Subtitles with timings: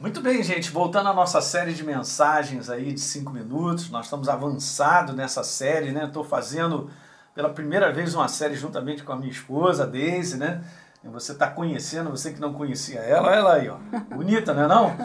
[0.00, 0.70] Muito bem, gente.
[0.70, 5.92] Voltando à nossa série de mensagens aí de cinco minutos, nós estamos avançado nessa série,
[5.92, 6.04] né?
[6.04, 6.90] Estou fazendo
[7.34, 10.62] pela primeira vez uma série juntamente com a minha esposa, Daisy, né?
[11.02, 13.76] E você está conhecendo, você que não conhecia ela, olha ela aí, ó.
[14.14, 14.96] Bonita, não é não?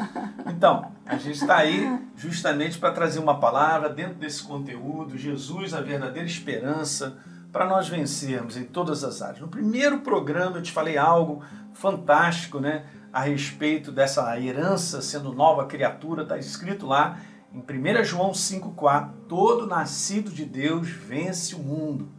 [0.48, 5.82] Então, a gente está aí justamente para trazer uma palavra dentro desse conteúdo, Jesus, a
[5.82, 7.18] verdadeira esperança,
[7.52, 9.42] para nós vencermos em todas as áreas.
[9.42, 11.44] No primeiro programa eu te falei algo
[11.74, 12.86] fantástico, né?
[13.12, 17.20] A respeito dessa herança sendo nova criatura, está escrito lá
[17.54, 22.10] em 1 João 5,4: todo nascido de Deus vence o mundo.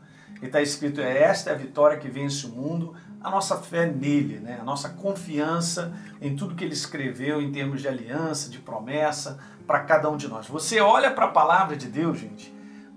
[0.42, 3.86] E está escrito: é esta é a vitória que vence o mundo, a nossa fé
[3.86, 4.58] nele, né?
[4.60, 9.80] a nossa confiança em tudo que ele escreveu em termos de aliança, de promessa para
[9.80, 10.46] cada um de nós.
[10.48, 12.52] Você olha para a palavra de Deus, gente,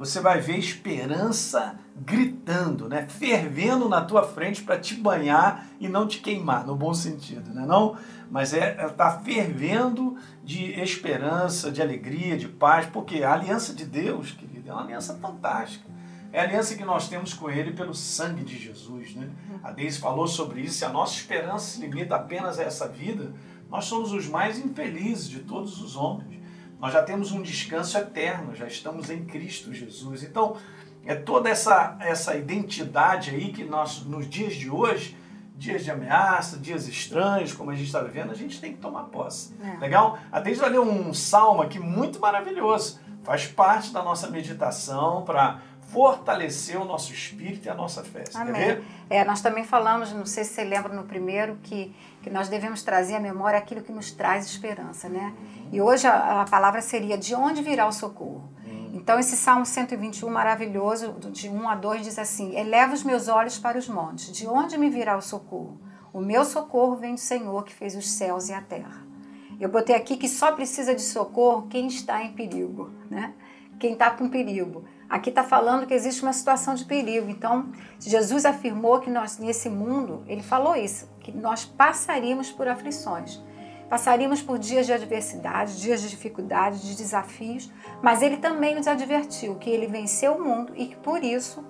[0.06, 3.08] você vai ver esperança gritando, né?
[3.08, 7.66] fervendo na tua frente para te banhar e não te queimar, no bom sentido, né?
[7.66, 7.96] não?
[8.30, 14.32] Mas é está fervendo de esperança, de alegria, de paz, porque a aliança de Deus,
[14.32, 15.90] querido, é uma aliança fantástica.
[16.34, 19.16] É a aliança que nós temos com Ele pelo sangue de Jesus.
[19.16, 19.30] Né?
[19.64, 23.34] A Deise falou sobre isso, se a nossa esperança se limita apenas a essa vida,
[23.70, 26.43] nós somos os mais infelizes de todos os homens.
[26.84, 30.22] Nós já temos um descanso eterno, já estamos em Cristo Jesus.
[30.22, 30.58] Então,
[31.06, 35.18] é toda essa, essa identidade aí que nós, nos dias de hoje,
[35.56, 39.04] dias de ameaça, dias estranhos, como a gente está vivendo, a gente tem que tomar
[39.04, 39.56] posse.
[39.64, 39.80] É.
[39.80, 40.20] Legal?
[40.30, 43.00] A Deise vai ler um salmo aqui muito maravilhoso.
[43.24, 45.62] Faz parte da nossa meditação para
[45.94, 48.24] fortalecer o nosso espírito e a nossa fé.
[48.34, 48.84] Amém.
[49.10, 52.82] É, nós também falamos, não sei se você lembra no primeiro, que, que nós devemos
[52.82, 55.34] trazer à memória aquilo que nos traz esperança, né?
[55.38, 55.70] Uhum.
[55.72, 58.50] E hoje a, a, palavra seria de onde virá o socorro?
[58.66, 58.92] Uhum.
[58.96, 63.60] Então esse Salmo 121 maravilhoso, de 1 a 2, diz assim, eleva os meus olhos
[63.60, 65.80] para os montes, de onde me virá o socorro?
[66.12, 69.04] O meu socorro vem do Senhor que fez os céus e a terra.
[69.60, 73.34] Eu botei aqui que só precisa de socorro quem está em perigo, né?
[73.80, 74.86] Quem está com perigo.
[75.14, 77.30] Aqui está falando que existe uma situação de perigo.
[77.30, 83.40] Então, Jesus afirmou que nós, nesse mundo, ele falou isso, que nós passaríamos por aflições.
[83.88, 87.72] Passaríamos por dias de adversidade, dias de dificuldade, de desafios,
[88.02, 91.64] mas ele também nos advertiu que ele venceu o mundo e que por isso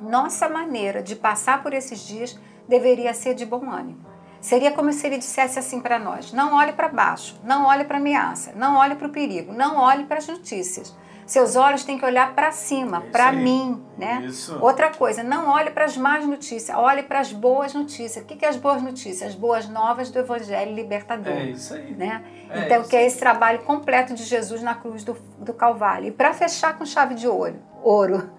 [0.00, 2.38] nossa maneira de passar por esses dias
[2.68, 4.06] deveria ser de bom ânimo.
[4.40, 7.96] Seria como se ele dissesse assim para nós: não olhe para baixo, não olhe para
[7.96, 10.96] a ameaça, não olhe para o perigo, não olhe para as notícias
[11.26, 14.22] seus olhos têm que olhar para cima, para mim, né?
[14.26, 14.56] Isso.
[14.60, 18.24] Outra coisa, não olhe para as más notícias, olhe para as boas notícias.
[18.24, 19.30] O que, que é as boas notícias?
[19.30, 21.32] As boas novas do Evangelho libertador.
[21.32, 21.92] É isso aí.
[21.92, 22.24] Né?
[22.48, 26.06] É então, que é esse trabalho completo de Jesus na cruz do, do Calvário.
[26.06, 28.30] E para fechar com chave de ouro, ouro,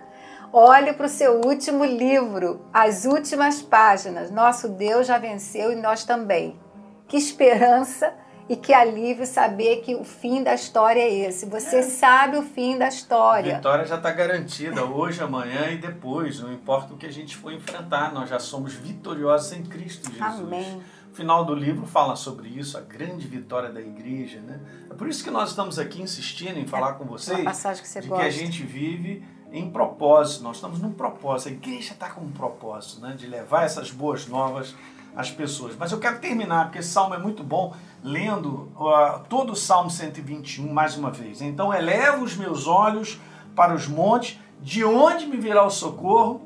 [0.54, 4.32] olhe para o seu último livro, as últimas páginas.
[4.32, 6.58] Nosso Deus já venceu e nós também.
[7.06, 8.14] Que esperança!
[8.50, 11.46] E que alívio saber que o fim da história é esse.
[11.46, 11.82] Você é.
[11.82, 13.54] sabe o fim da história.
[13.54, 16.40] A vitória já está garantida hoje, amanhã e depois.
[16.40, 20.42] Não importa o que a gente for enfrentar, nós já somos vitoriosos em Cristo Jesus.
[20.42, 20.82] Amém.
[21.12, 24.40] O final do livro fala sobre isso, a grande vitória da igreja.
[24.40, 24.60] Né?
[24.90, 27.44] É por isso que nós estamos aqui insistindo em falar é com vocês
[27.82, 28.24] que você de gosta.
[28.24, 30.44] que a gente vive em propósito.
[30.44, 31.50] Nós estamos num propósito.
[31.50, 33.16] A igreja está com um propósito né?
[33.18, 34.76] de levar essas boas novas
[35.18, 35.76] às pessoas.
[35.76, 39.90] Mas eu quero terminar, porque esse salmo é muito bom lendo uh, todo o Salmo
[39.90, 41.42] 121 mais uma vez.
[41.42, 43.20] Então, elevo os meus olhos
[43.56, 46.42] para os montes, de onde me virá o socorro?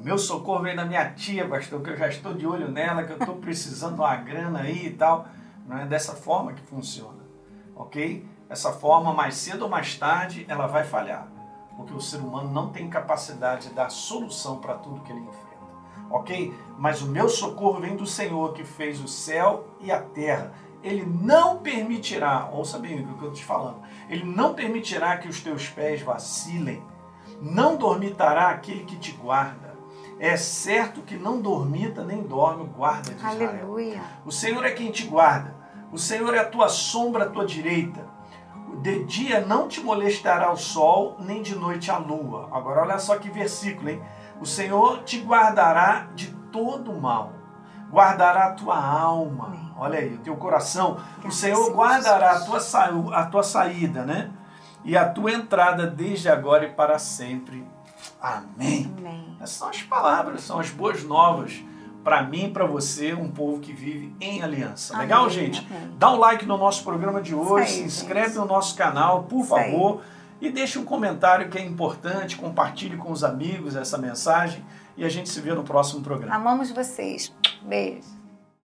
[0.00, 3.12] Meu socorro vem da minha tia, pastor, que eu já estou de olho nela, que
[3.12, 5.26] eu estou precisando de uma grana aí e tal.
[5.68, 7.20] Não é dessa forma que funciona,
[7.76, 8.26] ok?
[8.48, 11.28] Essa forma, mais cedo ou mais tarde, ela vai falhar,
[11.76, 15.51] porque o ser humano não tem capacidade de dar solução para tudo que ele enfrenta,
[16.12, 16.54] ok?
[16.78, 20.52] Mas o meu socorro vem do Senhor que fez o céu e a terra
[20.82, 25.28] ele não permitirá, ouça bem o que eu estou te falando, ele não permitirá que
[25.28, 26.82] os teus pés vacilem,
[27.40, 29.72] não dormitará aquele que te guarda.
[30.18, 33.48] É certo que não dormita nem dorme o guarda de Israel.
[33.48, 34.00] Aleluia.
[34.24, 35.54] O Senhor é quem te guarda.
[35.90, 38.06] O Senhor é a tua sombra à tua direita.
[38.82, 42.48] De dia não te molestará o sol, nem de noite a lua.
[42.52, 44.02] Agora olha só que versículo, hein?
[44.40, 47.32] O Senhor te guardará de todo mal.
[47.90, 51.00] Guardará a tua alma Olha aí, o teu coração.
[51.24, 52.60] O Senhor guardará a tua,
[53.16, 54.30] a tua saída, né?
[54.84, 57.66] E a tua entrada desde agora e para sempre.
[58.20, 58.94] Amém.
[58.98, 59.36] Amém.
[59.40, 61.64] Essas são as palavras, são as boas novas
[62.02, 64.94] para mim e para você, um povo que vive em aliança.
[64.94, 65.06] Amém.
[65.06, 65.66] Legal, gente?
[65.70, 65.94] Amém.
[65.98, 68.38] Dá um like no nosso programa de hoje, aí, se inscreve gente.
[68.38, 70.02] no nosso canal, por favor,
[70.40, 74.64] e deixe um comentário que é importante, compartilhe com os amigos essa mensagem
[74.96, 76.34] e a gente se vê no próximo programa.
[76.34, 77.32] Amamos vocês.
[77.62, 78.21] Beijo.